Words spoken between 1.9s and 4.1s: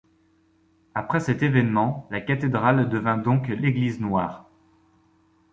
la cathédrale devint donc l’Église